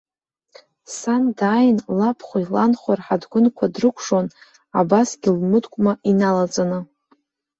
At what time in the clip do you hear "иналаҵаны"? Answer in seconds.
6.09-6.79